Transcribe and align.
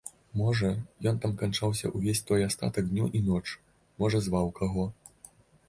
Можа 0.39 0.69
ён 1.11 1.19
там 1.25 1.35
канчаўся 1.41 1.91
ўвесь 1.91 2.23
той 2.31 2.47
астатак 2.47 2.89
дню 2.91 3.05
і 3.21 3.23
ноч, 3.29 3.45
можа 4.03 4.25
зваў 4.27 4.53
каго. 4.59 4.91